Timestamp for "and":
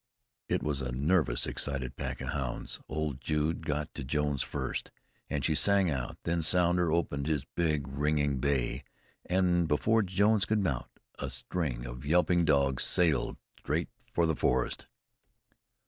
5.29-5.45, 9.27-9.67